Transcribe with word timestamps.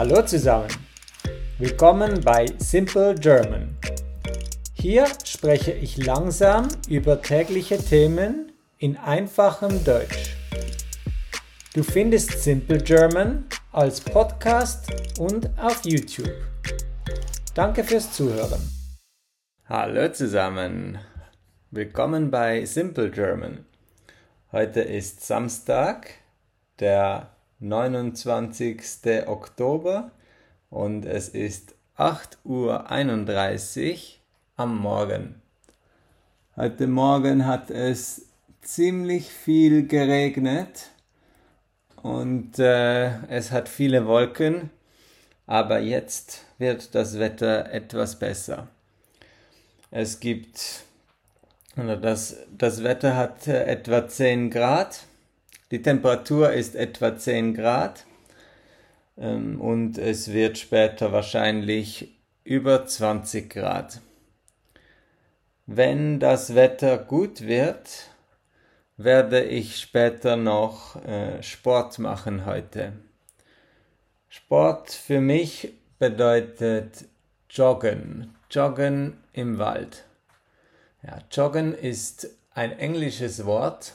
Hallo 0.00 0.22
zusammen. 0.22 0.70
Willkommen 1.58 2.22
bei 2.22 2.46
Simple 2.56 3.14
German. 3.16 3.76
Hier 4.72 5.06
spreche 5.24 5.72
ich 5.72 5.98
langsam 5.98 6.68
über 6.88 7.20
tägliche 7.20 7.76
Themen 7.76 8.50
in 8.78 8.96
einfachem 8.96 9.84
Deutsch. 9.84 10.36
Du 11.74 11.82
findest 11.82 12.30
Simple 12.42 12.78
German 12.78 13.44
als 13.72 14.00
Podcast 14.00 14.90
und 15.18 15.50
auf 15.58 15.84
YouTube. 15.84 16.32
Danke 17.54 17.84
fürs 17.84 18.10
Zuhören. 18.10 18.62
Hallo 19.68 20.10
zusammen. 20.12 20.98
Willkommen 21.70 22.30
bei 22.30 22.64
Simple 22.64 23.10
German. 23.10 23.66
Heute 24.50 24.80
ist 24.80 25.26
Samstag, 25.26 26.08
der 26.78 27.36
29. 27.60 29.26
Oktober 29.26 30.10
und 30.70 31.04
es 31.04 31.28
ist 31.28 31.74
8.31 31.96 33.92
Uhr 33.92 33.98
am 34.56 34.78
Morgen. 34.78 35.42
Heute 36.56 36.86
Morgen 36.86 37.46
hat 37.46 37.70
es 37.70 38.26
ziemlich 38.62 39.28
viel 39.28 39.86
geregnet 39.86 40.88
und 42.02 42.58
äh, 42.58 43.26
es 43.28 43.50
hat 43.52 43.68
viele 43.68 44.06
Wolken, 44.06 44.70
aber 45.46 45.80
jetzt 45.80 46.46
wird 46.58 46.94
das 46.94 47.18
Wetter 47.18 47.70
etwas 47.72 48.18
besser. 48.18 48.68
Es 49.90 50.20
gibt 50.20 50.84
das, 51.76 52.36
das 52.56 52.82
Wetter 52.82 53.16
hat 53.16 53.46
äh, 53.46 53.64
etwa 53.64 54.08
10 54.08 54.50
Grad. 54.50 55.04
Die 55.70 55.82
Temperatur 55.82 56.52
ist 56.52 56.74
etwa 56.74 57.16
10 57.16 57.54
Grad. 57.54 58.04
Ähm, 59.16 59.60
und 59.60 59.98
es 59.98 60.32
wird 60.32 60.58
später 60.58 61.12
wahrscheinlich 61.12 62.18
über 62.42 62.86
20 62.86 63.50
Grad. 63.50 64.00
Wenn 65.66 66.18
das 66.18 66.54
Wetter 66.56 66.98
gut 66.98 67.42
wird, 67.42 68.10
werde 68.96 69.44
ich 69.44 69.76
später 69.78 70.36
noch 70.36 70.96
äh, 71.04 71.42
Sport 71.42 71.98
machen 72.00 72.44
heute. 72.44 72.92
Sport 74.28 74.90
für 74.90 75.20
mich 75.20 75.72
bedeutet 75.98 77.04
Joggen. 77.48 78.34
Joggen 78.50 79.18
im 79.32 79.58
Wald. 79.58 80.04
Ja, 81.02 81.18
joggen 81.30 81.72
ist 81.74 82.28
ein 82.52 82.76
englisches 82.78 83.46
Wort, 83.46 83.94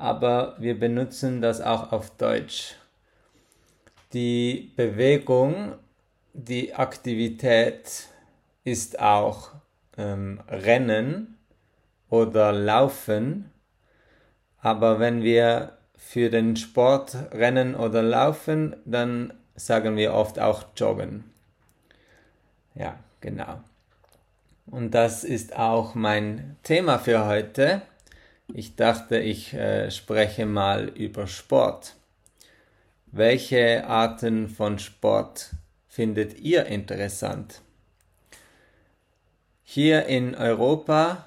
aber 0.00 0.56
wir 0.58 0.80
benutzen 0.80 1.42
das 1.42 1.60
auch 1.60 1.92
auf 1.92 2.16
Deutsch. 2.16 2.74
Die 4.14 4.72
Bewegung, 4.74 5.74
die 6.32 6.74
Aktivität 6.74 8.08
ist 8.64 8.98
auch 8.98 9.50
ähm, 9.98 10.40
Rennen 10.48 11.36
oder 12.08 12.50
Laufen, 12.50 13.50
aber 14.62 15.00
wenn 15.00 15.22
wir 15.22 15.76
für 15.98 16.30
den 16.30 16.56
Sport 16.56 17.14
rennen 17.32 17.74
oder 17.74 18.02
laufen, 18.02 18.76
dann 18.86 19.34
sagen 19.54 19.98
wir 19.98 20.14
oft 20.14 20.38
auch 20.38 20.64
joggen. 20.76 21.24
Ja, 22.74 22.98
genau. 23.20 23.60
Und 24.64 24.92
das 24.92 25.24
ist 25.24 25.54
auch 25.54 25.94
mein 25.94 26.56
Thema 26.62 26.98
für 26.98 27.26
heute. 27.26 27.82
Ich 28.54 28.74
dachte, 28.74 29.18
ich 29.18 29.54
äh, 29.54 29.90
spreche 29.90 30.46
mal 30.46 30.88
über 30.88 31.26
Sport. 31.26 31.94
Welche 33.06 33.86
Arten 33.86 34.48
von 34.48 34.78
Sport 34.78 35.50
findet 35.88 36.40
ihr 36.40 36.66
interessant? 36.66 37.60
Hier 39.62 40.06
in 40.06 40.34
Europa, 40.34 41.26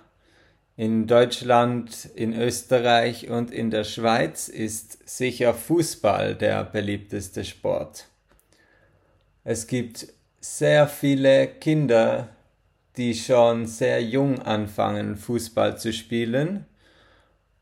in 0.76 1.08
Deutschland, 1.08 2.10
in 2.16 2.34
Österreich 2.34 3.30
und 3.30 3.52
in 3.52 3.72
der 3.72 3.84
Schweiz 3.84 4.48
ist 4.48 5.08
sicher 5.08 5.54
Fußball 5.54 6.36
der 6.36 6.64
beliebteste 6.64 7.46
Sport. 7.46 8.08
Es 9.46 9.68
gibt 9.68 10.08
sehr 10.42 10.88
viele 10.88 11.48
Kinder, 11.48 12.30
die 12.98 13.14
schon 13.14 13.66
sehr 13.66 14.02
jung 14.04 14.40
anfangen, 14.40 15.16
Fußball 15.16 15.78
zu 15.78 15.94
spielen. 15.94 16.66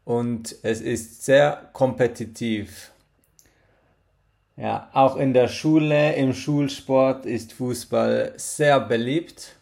Und 0.04 0.56
es 0.64 0.82
ist 0.82 1.24
sehr 1.24 1.70
kompetitiv. 1.74 2.92
Ja, 4.58 4.90
auch 4.94 5.16
in 5.16 5.34
der 5.34 5.48
Schule, 5.48 6.14
im 6.16 6.34
Schulsport 6.34 7.26
ist 7.26 7.54
Fußball 7.54 8.34
sehr 8.36 8.80
beliebt. 8.80 9.56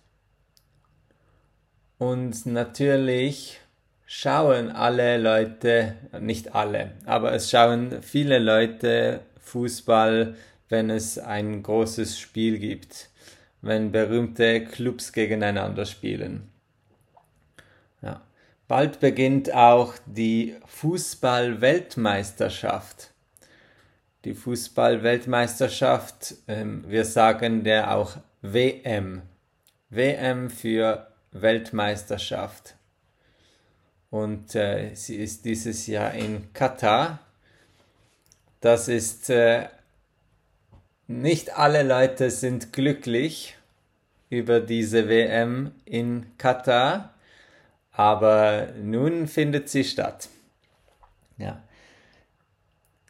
Und 1.97 2.45
natürlich 2.45 3.59
schauen 4.05 4.71
alle 4.71 5.17
Leute, 5.17 5.95
nicht 6.19 6.55
alle, 6.55 6.93
aber 7.05 7.33
es 7.33 7.49
schauen 7.49 8.01
viele 8.01 8.39
Leute 8.39 9.21
Fußball, 9.41 10.35
wenn 10.69 10.89
es 10.89 11.17
ein 11.17 11.61
großes 11.61 12.17
Spiel 12.17 12.57
gibt 12.57 13.09
wenn 13.61 13.91
berühmte 13.91 14.63
Clubs 14.63 15.11
gegeneinander 15.11 15.85
spielen. 15.85 16.49
Bald 18.69 18.99
beginnt 18.99 19.51
auch 19.51 19.95
die 20.05 20.55
Fußball-Weltmeisterschaft. 20.67 23.09
Die 24.25 24.35
Fußball-Weltmeisterschaft, 24.35 26.35
ähm, 26.47 26.83
wir 26.87 27.03
sagen 27.03 27.63
der 27.63 27.95
auch 27.95 28.17
WM. 28.43 29.23
WM 29.89 30.51
für 30.51 31.07
Weltmeisterschaft. 31.31 32.75
Und 34.11 34.53
äh, 34.53 34.93
sie 34.93 35.15
ist 35.15 35.45
dieses 35.45 35.87
Jahr 35.87 36.13
in 36.13 36.53
Katar. 36.53 37.17
Das 38.61 38.87
ist 38.87 39.31
äh, 39.31 39.67
nicht 41.07 41.57
alle 41.57 41.81
Leute 41.81 42.29
sind 42.29 42.71
glücklich 42.71 43.55
über 44.29 44.59
diese 44.59 45.09
WM 45.09 45.71
in 45.85 46.27
Katar, 46.37 47.15
aber 47.99 48.69
nun 48.81 49.27
findet 49.27 49.67
sie 49.67 49.83
statt. 49.83 50.29
Ja. 51.37 51.61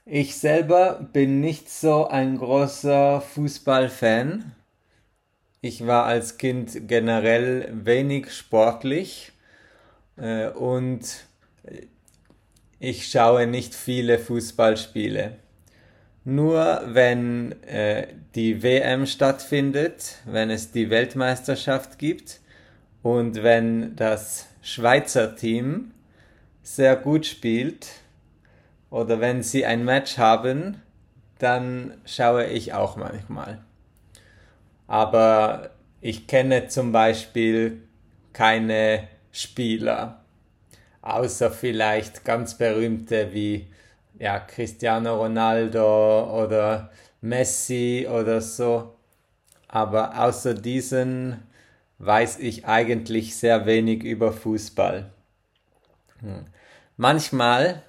Ich 0.04 0.36
selber 0.36 1.08
bin 1.14 1.42
nicht 1.42 1.70
so 1.70 2.08
ein 2.08 2.40
großer 2.40 3.22
Fußballfan. 3.22 4.56
Ich 5.62 5.86
war 5.86 6.06
als 6.06 6.40
Kind 6.40 6.88
generell 6.88 7.70
wenig 7.72 8.34
sportlich 8.34 9.32
äh, 10.18 10.48
und 10.50 11.28
ich 12.80 13.12
schaue 13.12 13.46
nicht 13.46 13.76
viele 13.76 14.18
Fußballspiele. 14.18 15.36
Nur 16.24 16.82
wenn 16.88 17.62
äh, 17.62 18.08
die 18.34 18.64
WM 18.64 19.06
stattfindet, 19.06 20.16
wenn 20.26 20.50
es 20.50 20.72
die 20.72 20.90
Weltmeisterschaft 20.90 22.00
gibt 22.00 22.40
und 23.04 23.44
wenn 23.44 23.96
das 23.96 24.49
Schweizer 24.62 25.36
Team 25.36 25.92
sehr 26.64 26.96
gut 26.96 27.26
spielt 27.26 27.88
oder 28.90 29.20
wenn 29.20 29.44
sie 29.44 29.66
ein 29.66 29.86
Match 29.86 30.18
haben, 30.18 30.82
dann 31.40 32.00
schaue 32.06 32.46
ich 32.46 32.74
auch 32.74 32.98
manchmal. 32.98 33.60
Aber 34.88 35.72
ich 36.02 36.28
kenne 36.28 36.68
zum 36.68 36.92
Beispiel 36.92 37.84
keine 38.34 39.08
Spieler, 39.32 40.24
außer 41.02 41.52
vielleicht 41.52 42.26
ganz 42.26 42.58
berühmte 42.58 43.34
wie 43.34 43.68
ja, 44.18 44.40
Cristiano 44.40 45.16
Ronaldo 45.16 46.44
oder 46.44 46.92
Messi 47.22 48.08
oder 48.10 48.42
so. 48.42 48.96
Aber 49.68 50.20
außer 50.20 50.54
diesen 50.54 51.44
weiß 52.00 52.40
ich 52.40 52.66
eigentlich 52.66 53.36
sehr 53.36 53.66
wenig 53.66 54.04
über 54.04 54.32
Fußball. 54.32 55.12
Hm. 56.22 56.46
Manchmal, 56.98 57.84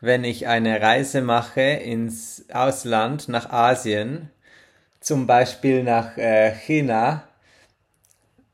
wenn 0.00 0.24
ich 0.24 0.48
eine 0.48 0.80
Reise 0.80 1.22
mache 1.22 1.60
ins 1.60 2.44
Ausland, 2.52 3.28
nach 3.28 3.50
Asien, 3.50 4.30
zum 5.00 5.26
Beispiel 5.26 5.82
nach 5.82 6.16
äh, 6.16 6.52
China, 6.52 7.28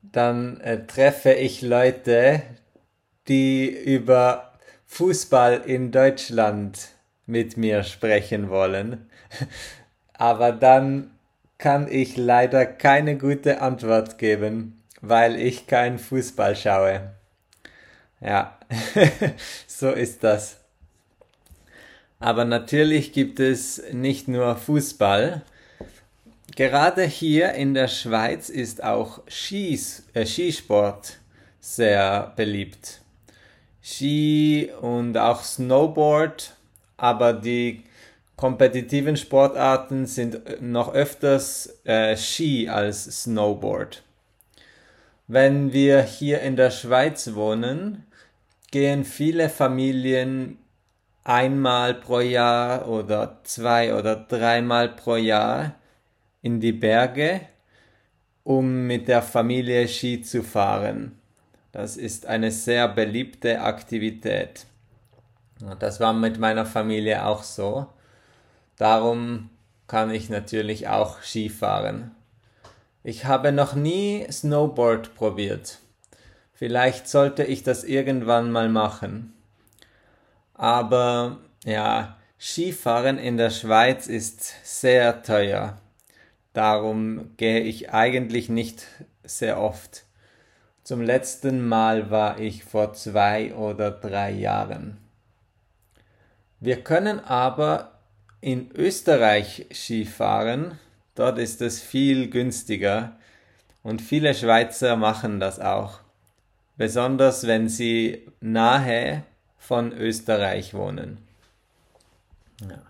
dann 0.02 0.60
äh, 0.60 0.86
treffe 0.86 1.32
ich 1.32 1.62
Leute, 1.62 2.42
die 3.28 3.68
über 3.68 4.52
Fußball 4.86 5.62
in 5.66 5.92
Deutschland 5.92 6.88
mit 7.26 7.56
mir 7.56 7.84
sprechen 7.84 8.50
wollen. 8.50 9.08
Aber 10.14 10.50
dann 10.52 11.10
kann 11.58 11.86
ich 11.88 12.16
leider 12.16 12.66
keine 12.66 13.16
gute 13.16 13.60
Antwort 13.60 14.18
geben, 14.18 14.79
weil 15.00 15.36
ich 15.36 15.66
kein 15.66 15.98
Fußball 15.98 16.56
schaue. 16.56 17.10
Ja, 18.20 18.58
so 19.66 19.90
ist 19.90 20.22
das. 20.24 20.58
Aber 22.18 22.44
natürlich 22.44 23.12
gibt 23.12 23.40
es 23.40 23.82
nicht 23.92 24.28
nur 24.28 24.56
Fußball. 24.56 25.42
Gerade 26.54 27.04
hier 27.04 27.52
in 27.52 27.72
der 27.72 27.88
Schweiz 27.88 28.50
ist 28.50 28.84
auch 28.84 29.22
Skis, 29.28 30.02
äh, 30.12 30.26
Skisport 30.26 31.18
sehr 31.60 32.32
beliebt. 32.36 33.00
Ski 33.82 34.70
und 34.80 35.16
auch 35.16 35.42
Snowboard, 35.42 36.54
aber 36.98 37.32
die 37.32 37.84
kompetitiven 38.36 39.16
Sportarten 39.16 40.06
sind 40.06 40.60
noch 40.60 40.92
öfters 40.92 41.80
äh, 41.84 42.16
Ski 42.16 42.68
als 42.68 43.22
Snowboard. 43.22 44.02
Wenn 45.32 45.72
wir 45.72 46.02
hier 46.02 46.40
in 46.40 46.56
der 46.56 46.72
Schweiz 46.72 47.34
wohnen, 47.34 48.04
gehen 48.72 49.04
viele 49.04 49.48
Familien 49.48 50.58
einmal 51.22 51.94
pro 51.94 52.18
Jahr 52.18 52.88
oder 52.88 53.38
zwei 53.44 53.94
oder 53.94 54.16
dreimal 54.16 54.88
pro 54.88 55.14
Jahr 55.14 55.76
in 56.42 56.58
die 56.58 56.72
Berge, 56.72 57.42
um 58.42 58.88
mit 58.88 59.06
der 59.06 59.22
Familie 59.22 59.86
Ski 59.86 60.20
zu 60.20 60.42
fahren. 60.42 61.16
Das 61.70 61.96
ist 61.96 62.26
eine 62.26 62.50
sehr 62.50 62.88
beliebte 62.88 63.60
Aktivität. 63.60 64.66
Das 65.78 66.00
war 66.00 66.12
mit 66.12 66.40
meiner 66.40 66.66
Familie 66.66 67.24
auch 67.24 67.44
so. 67.44 67.86
Darum 68.76 69.48
kann 69.86 70.10
ich 70.10 70.28
natürlich 70.28 70.88
auch 70.88 71.22
Ski 71.22 71.50
fahren. 71.50 72.16
Ich 73.02 73.24
habe 73.24 73.50
noch 73.52 73.74
nie 73.74 74.26
Snowboard 74.30 75.14
probiert. 75.14 75.78
Vielleicht 76.52 77.08
sollte 77.08 77.44
ich 77.44 77.62
das 77.62 77.84
irgendwann 77.84 78.52
mal 78.52 78.68
machen. 78.68 79.32
Aber 80.54 81.38
ja, 81.64 82.18
Skifahren 82.38 83.16
in 83.16 83.38
der 83.38 83.50
Schweiz 83.50 84.06
ist 84.06 84.54
sehr 84.62 85.22
teuer. 85.22 85.78
Darum 86.52 87.36
gehe 87.36 87.60
ich 87.60 87.92
eigentlich 87.92 88.48
nicht 88.48 88.86
sehr 89.24 89.60
oft. 89.60 90.04
Zum 90.82 91.00
letzten 91.00 91.66
Mal 91.66 92.10
war 92.10 92.38
ich 92.38 92.64
vor 92.64 92.92
zwei 92.92 93.54
oder 93.54 93.90
drei 93.90 94.32
Jahren. 94.32 94.98
Wir 96.58 96.82
können 96.82 97.20
aber 97.20 98.00
in 98.40 98.70
Österreich 98.74 99.66
Skifahren. 99.72 100.78
Dort 101.14 101.38
ist 101.38 101.60
es 101.60 101.80
viel 101.80 102.30
günstiger 102.30 103.16
und 103.82 104.00
viele 104.00 104.34
Schweizer 104.34 104.96
machen 104.96 105.40
das 105.40 105.60
auch. 105.60 106.00
Besonders 106.76 107.46
wenn 107.46 107.68
sie 107.68 108.26
nahe 108.40 109.24
von 109.58 109.92
Österreich 109.92 110.74
wohnen. 110.74 111.18
Ja. 112.62 112.82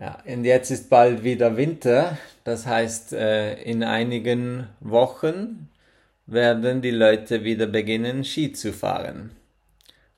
Ja, 0.00 0.22
und 0.26 0.44
jetzt 0.44 0.70
ist 0.70 0.90
bald 0.90 1.24
wieder 1.24 1.56
Winter, 1.56 2.18
das 2.44 2.66
heißt, 2.66 3.14
äh, 3.14 3.60
in 3.62 3.82
einigen 3.82 4.68
Wochen 4.78 5.68
werden 6.26 6.82
die 6.82 6.92
Leute 6.92 7.42
wieder 7.42 7.66
beginnen, 7.66 8.22
Ski 8.22 8.52
zu 8.52 8.72
fahren. 8.72 9.32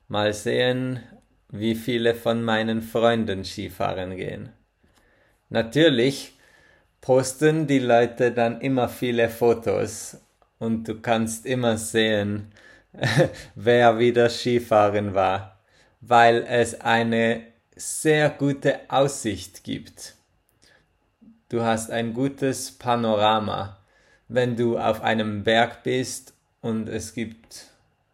Mal 0.07 0.33
sehen, 0.33 0.99
wie 1.49 1.73
viele 1.73 2.13
von 2.13 2.43
meinen 2.43 2.81
Freunden 2.81 3.43
Skifahren 3.43 4.15
gehen. 4.17 4.49
Natürlich 5.51 6.31
posten 7.01 7.67
die 7.67 7.79
Leute 7.79 8.31
dann 8.31 8.61
immer 8.61 8.87
viele 8.87 9.27
Fotos 9.27 10.15
und 10.59 10.87
du 10.87 11.01
kannst 11.01 11.45
immer 11.45 11.77
sehen, 11.77 12.53
wer 13.55 13.99
wieder 13.99 14.29
Skifahren 14.29 15.13
war, 15.13 15.59
weil 15.99 16.45
es 16.47 16.79
eine 16.79 17.41
sehr 17.75 18.29
gute 18.29 18.79
Aussicht 18.87 19.65
gibt. 19.65 20.15
Du 21.49 21.63
hast 21.63 21.91
ein 21.91 22.13
gutes 22.13 22.71
Panorama, 22.71 23.77
wenn 24.29 24.55
du 24.55 24.77
auf 24.77 25.01
einem 25.01 25.43
Berg 25.43 25.83
bist 25.83 26.33
und 26.61 26.87
es 26.87 27.13
gibt 27.13 27.65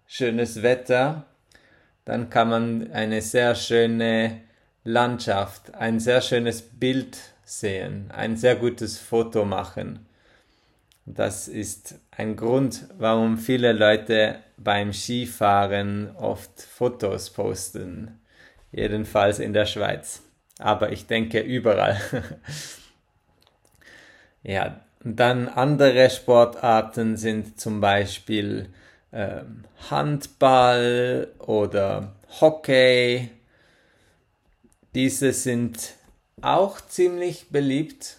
schönes 0.08 0.64
Wetter, 0.64 1.28
dann 2.04 2.32
kann 2.32 2.50
man 2.50 2.92
eine 2.94 3.22
sehr 3.22 3.54
schöne 3.54 4.42
Landschaft, 4.88 5.76
ein 5.76 6.00
sehr 6.00 6.22
schönes 6.22 6.62
Bild 6.62 7.18
sehen, 7.44 8.10
ein 8.10 8.38
sehr 8.38 8.56
gutes 8.56 8.98
Foto 8.98 9.44
machen. 9.44 10.06
Das 11.06 11.50
ist 11.50 11.96
ein 12.12 12.38
Grund, 12.38 12.86
warum 12.98 13.38
viele 13.38 13.74
Leute 13.74 14.40
beim 14.56 14.94
Skifahren 14.94 16.16
oft 16.16 16.62
Fotos 16.62 17.30
posten 17.32 18.20
jedenfalls 18.72 19.40
in 19.40 19.52
der 19.52 19.66
Schweiz. 19.66 20.22
Aber 20.58 20.94
ich 20.94 21.06
denke 21.06 21.42
überall. 21.42 22.00
ja, 24.44 24.80
dann 25.04 25.50
andere 25.50 26.10
Sportarten 26.10 27.18
sind 27.18 27.60
zum 27.60 27.82
Beispiel 27.82 28.70
äh, 29.12 29.42
Handball 29.90 31.28
oder 31.40 32.14
Hockey. 32.40 33.32
Diese 34.98 35.32
sind 35.32 35.94
auch 36.42 36.82
ziemlich 36.82 37.50
beliebt. 37.52 38.18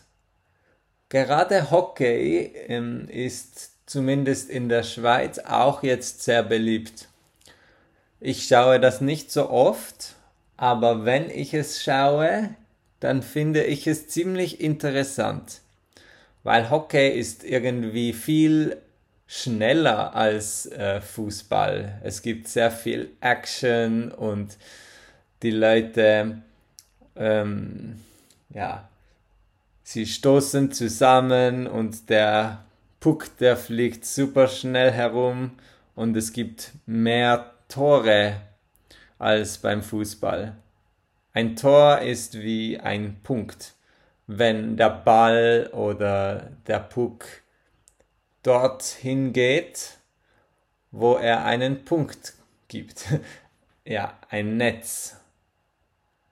Gerade 1.08 1.72
Hockey 1.72 2.52
ähm, 2.68 3.08
ist 3.08 3.72
zumindest 3.86 4.48
in 4.48 4.68
der 4.68 4.84
Schweiz 4.84 5.40
auch 5.40 5.82
jetzt 5.82 6.22
sehr 6.22 6.44
beliebt. 6.44 7.08
Ich 8.20 8.46
schaue 8.46 8.78
das 8.78 9.00
nicht 9.00 9.32
so 9.32 9.50
oft, 9.50 10.14
aber 10.56 11.04
wenn 11.04 11.30
ich 11.30 11.52
es 11.52 11.82
schaue, 11.82 12.50
dann 13.00 13.24
finde 13.24 13.64
ich 13.64 13.88
es 13.88 14.06
ziemlich 14.06 14.60
interessant, 14.60 15.62
weil 16.44 16.70
Hockey 16.70 17.08
ist 17.08 17.42
irgendwie 17.42 18.12
viel 18.12 18.76
schneller 19.26 20.14
als 20.14 20.66
äh, 20.66 21.00
Fußball. 21.00 22.00
Es 22.04 22.22
gibt 22.22 22.46
sehr 22.46 22.70
viel 22.70 23.10
Action 23.20 24.12
und 24.12 24.56
die 25.42 25.50
Leute, 25.50 26.42
ähm, 27.18 28.00
ja, 28.50 28.88
sie 29.82 30.06
stoßen 30.06 30.72
zusammen 30.72 31.66
und 31.66 32.08
der 32.08 32.64
Puck, 33.00 33.36
der 33.38 33.56
fliegt 33.56 34.04
super 34.04 34.48
schnell 34.48 34.90
herum 34.90 35.52
und 35.94 36.16
es 36.16 36.32
gibt 36.32 36.72
mehr 36.86 37.52
Tore 37.68 38.40
als 39.18 39.58
beim 39.58 39.82
Fußball. 39.82 40.56
Ein 41.32 41.56
Tor 41.56 41.98
ist 42.00 42.40
wie 42.40 42.78
ein 42.78 43.20
Punkt. 43.22 43.74
Wenn 44.26 44.76
der 44.76 44.90
Ball 44.90 45.70
oder 45.72 46.50
der 46.66 46.80
Puck 46.80 47.24
dorthin 48.42 49.32
geht, 49.32 49.98
wo 50.90 51.16
er 51.16 51.44
einen 51.44 51.84
Punkt 51.84 52.34
gibt. 52.68 53.06
ja, 53.84 54.18
ein 54.30 54.56
Netz. 54.56 55.16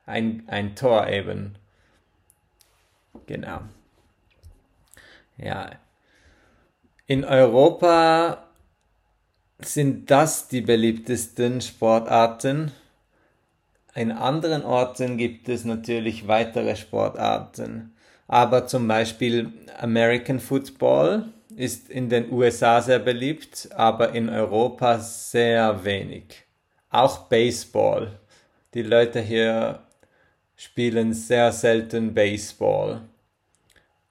Ein, 0.07 0.45
ein 0.47 0.77
Tor 0.77 1.09
eben. 1.09 1.57
Genau. 3.27 3.61
Ja. 5.37 5.71
In 7.07 7.25
Europa 7.25 8.47
sind 9.59 10.11
das 10.11 10.49
die 10.49 10.61
beliebtesten 10.61 11.61
Sportarten. 11.61 12.73
In 13.95 14.13
anderen 14.13 14.65
Orten 14.65 15.17
gibt 15.17 15.49
es 15.49 15.65
natürlich 15.65 16.29
weitere 16.29 16.77
Sportarten, 16.77 17.95
aber 18.29 18.67
zum 18.67 18.87
Beispiel 18.87 19.53
American 19.79 20.39
Football 20.41 21.33
ist 21.57 21.89
in 21.89 22.11
den 22.11 22.31
USA 22.31 22.83
sehr 22.83 22.99
beliebt, 22.99 23.71
aber 23.75 24.13
in 24.13 24.29
Europa 24.29 24.99
sehr 24.99 25.85
wenig. 25.85 26.45
Auch 26.91 27.29
Baseball. 27.29 28.19
Die 28.75 28.83
Leute 28.83 29.21
hier 29.21 29.86
spielen 30.57 31.13
sehr 31.13 31.53
selten 31.53 32.15
Baseball. 32.15 33.03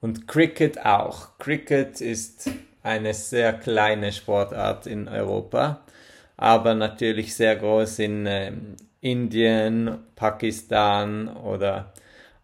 Und 0.00 0.28
Cricket 0.28 0.84
auch. 0.84 1.38
Cricket 1.38 2.00
ist 2.00 2.48
eine 2.82 3.14
sehr 3.14 3.52
kleine 3.52 4.12
Sportart 4.12 4.86
in 4.86 5.08
Europa, 5.08 5.82
aber 6.36 6.74
natürlich 6.74 7.34
sehr 7.34 7.56
groß 7.56 7.98
in 7.98 8.26
äh, 8.26 8.52
Indien, 9.00 9.98
Pakistan 10.14 11.28
oder 11.28 11.92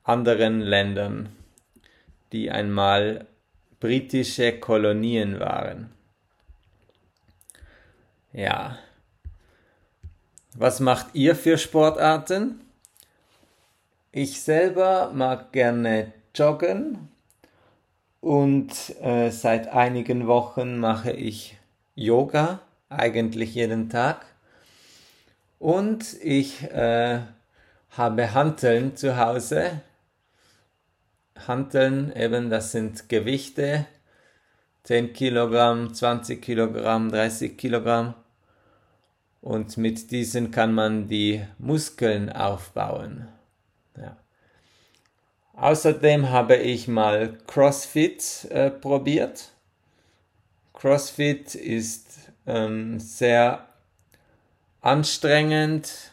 anderen 0.03 0.61
Ländern, 0.61 1.29
die 2.33 2.51
einmal 2.51 3.27
britische 3.79 4.59
Kolonien 4.59 5.39
waren. 5.39 5.91
Ja. 8.33 8.79
Was 10.57 10.81
macht 10.81 11.15
ihr 11.15 11.37
für 11.37 11.59
Sportarten? 11.59 12.62
Ich 14.15 14.43
selber 14.43 15.11
mag 15.15 15.53
gerne 15.53 16.13
joggen 16.35 17.09
und 18.21 18.71
äh, 19.01 19.31
seit 19.31 19.69
einigen 19.69 20.27
Wochen 20.27 20.77
mache 20.77 21.13
ich 21.13 21.57
Yoga, 21.95 22.61
eigentlich 22.91 23.55
jeden 23.55 23.89
Tag. 23.89 24.27
Und 25.59 26.13
ich 26.23 26.63
äh, 26.65 27.21
habe 27.93 28.35
Hanteln 28.35 28.97
zu 28.97 29.17
Hause. 29.17 29.81
Hanteln, 31.47 32.13
eben 32.15 32.51
das 32.51 32.73
sind 32.73 33.09
Gewichte, 33.09 33.87
10 34.83 35.15
Kilogramm, 35.15 35.95
20 35.95 36.43
Kilogramm, 36.43 37.11
30 37.11 37.57
Kilogramm. 37.57 38.13
Und 39.41 39.79
mit 39.79 40.11
diesen 40.11 40.51
kann 40.51 40.75
man 40.75 41.09
die 41.09 41.43
Muskeln 41.57 42.31
aufbauen. 42.31 43.29
Ja. 43.97 44.17
Außerdem 45.55 46.31
habe 46.31 46.57
ich 46.57 46.89
mal 46.89 47.39
CrossFit 47.47 48.47
äh, 48.51 48.71
probiert. 48.71 49.51
CrossFit 50.73 51.55
ist 51.55 52.31
ähm, 52.47 52.99
sehr 52.99 53.69
anstrengend. 54.81 56.11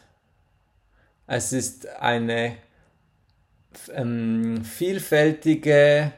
Es 1.26 1.52
ist 1.52 1.88
eine 1.88 2.56
ähm, 3.92 4.64
vielfältige 4.64 6.12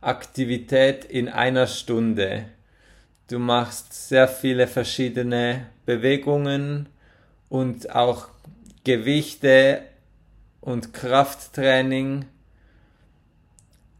Aktivität 0.00 1.04
in 1.04 1.28
einer 1.28 1.66
Stunde. 1.66 2.46
Du 3.28 3.38
machst 3.38 4.08
sehr 4.08 4.26
viele 4.28 4.66
verschiedene 4.66 5.66
Bewegungen 5.84 6.88
und 7.48 7.94
auch 7.94 8.28
Gewichte 8.82 9.82
und 10.60 10.92
Krafttraining. 10.92 12.26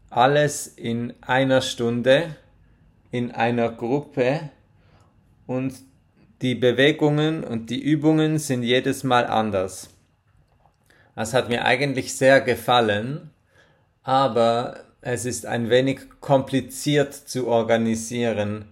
Alles 0.09 0.67
in 0.67 1.13
einer 1.21 1.61
Stunde, 1.61 2.35
in 3.11 3.31
einer 3.31 3.69
Gruppe 3.69 4.49
und 5.47 5.73
die 6.41 6.55
Bewegungen 6.55 7.43
und 7.43 7.69
die 7.69 7.81
Übungen 7.81 8.39
sind 8.39 8.63
jedes 8.63 9.03
Mal 9.03 9.27
anders. 9.27 9.89
Das 11.15 11.33
hat 11.33 11.49
mir 11.49 11.65
eigentlich 11.65 12.15
sehr 12.15 12.41
gefallen, 12.41 13.29
aber 14.01 14.85
es 15.01 15.25
ist 15.25 15.45
ein 15.45 15.69
wenig 15.69 15.99
kompliziert 16.19 17.13
zu 17.13 17.47
organisieren. 17.47 18.65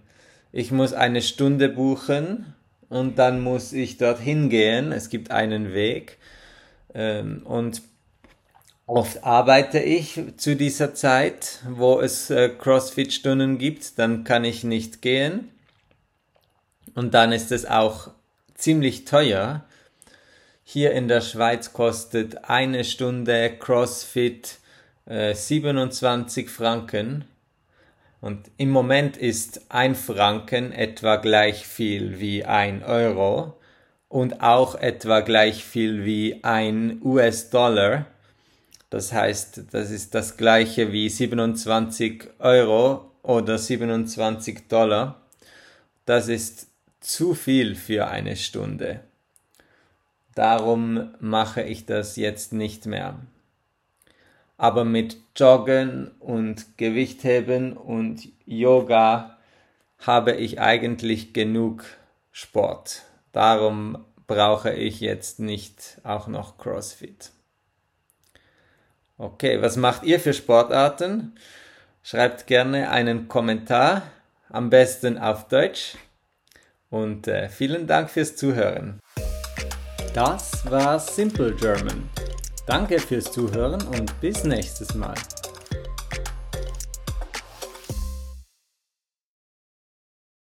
Ich 0.52 0.72
muss 0.72 0.92
eine 0.92 1.22
Stunde 1.22 1.68
buchen 1.68 2.54
und 2.88 3.18
dann 3.18 3.40
muss 3.40 3.72
ich 3.72 3.98
dorthin 3.98 4.48
gehen. 4.48 4.90
Es 4.90 5.08
gibt 5.08 5.30
einen 5.30 5.72
Weg. 5.72 6.18
Ähm, 6.94 7.42
und 7.44 7.82
oft 8.86 9.24
arbeite 9.24 9.78
ich 9.78 10.20
zu 10.36 10.56
dieser 10.56 10.94
Zeit, 10.94 11.60
wo 11.68 12.00
es 12.00 12.30
äh, 12.30 12.48
CrossFit-Stunden 12.48 13.58
gibt. 13.58 13.98
Dann 13.98 14.24
kann 14.24 14.44
ich 14.44 14.64
nicht 14.64 15.02
gehen. 15.02 15.50
Und 16.94 17.14
dann 17.14 17.32
ist 17.32 17.52
es 17.52 17.66
auch 17.66 18.10
ziemlich 18.54 19.04
teuer. 19.04 19.64
Hier 20.64 20.92
in 20.92 21.08
der 21.08 21.20
Schweiz 21.20 21.72
kostet 21.72 22.44
eine 22.44 22.84
Stunde 22.84 23.50
CrossFit 23.58 24.58
äh, 25.06 25.34
27 25.34 26.50
Franken. 26.50 27.24
Und 28.20 28.50
im 28.58 28.70
Moment 28.70 29.16
ist 29.16 29.62
ein 29.70 29.94
Franken 29.94 30.72
etwa 30.72 31.16
gleich 31.16 31.66
viel 31.66 32.20
wie 32.20 32.44
ein 32.44 32.82
Euro 32.82 33.59
und 34.10 34.42
auch 34.42 34.74
etwa 34.74 35.20
gleich 35.20 35.64
viel 35.64 36.04
wie 36.04 36.42
ein 36.42 37.00
US-Dollar. 37.02 38.06
Das 38.90 39.12
heißt, 39.12 39.62
das 39.70 39.92
ist 39.92 40.14
das 40.16 40.36
gleiche 40.36 40.92
wie 40.92 41.08
27 41.08 42.24
Euro 42.40 43.12
oder 43.22 43.56
27 43.56 44.66
Dollar. 44.68 45.20
Das 46.06 46.26
ist 46.26 46.66
zu 46.98 47.34
viel 47.34 47.76
für 47.76 48.08
eine 48.08 48.34
Stunde. 48.34 49.00
Darum 50.34 51.14
mache 51.20 51.62
ich 51.62 51.86
das 51.86 52.16
jetzt 52.16 52.52
nicht 52.52 52.86
mehr. 52.86 53.14
Aber 54.58 54.84
mit 54.84 55.18
Joggen 55.36 56.10
und 56.18 56.76
Gewichtheben 56.78 57.76
und 57.76 58.28
Yoga 58.44 59.38
habe 60.00 60.32
ich 60.32 60.60
eigentlich 60.60 61.32
genug 61.32 61.84
Sport. 62.32 63.04
Darum 63.32 64.04
brauche 64.26 64.72
ich 64.72 65.00
jetzt 65.00 65.40
nicht 65.40 65.98
auch 66.04 66.26
noch 66.26 66.58
CrossFit. 66.58 67.30
Okay, 69.18 69.60
was 69.60 69.76
macht 69.76 70.04
ihr 70.04 70.18
für 70.18 70.32
Sportarten? 70.32 71.34
Schreibt 72.02 72.46
gerne 72.46 72.90
einen 72.90 73.28
Kommentar, 73.28 74.02
am 74.48 74.70
besten 74.70 75.18
auf 75.18 75.48
Deutsch. 75.48 75.96
Und 76.88 77.28
äh, 77.28 77.48
vielen 77.48 77.86
Dank 77.86 78.10
fürs 78.10 78.36
Zuhören. 78.36 78.98
Das 80.14 80.68
war 80.70 80.98
Simple 80.98 81.54
German. 81.54 82.08
Danke 82.66 82.98
fürs 82.98 83.30
Zuhören 83.30 83.82
und 83.88 84.20
bis 84.20 84.44
nächstes 84.44 84.94
Mal. 84.94 85.14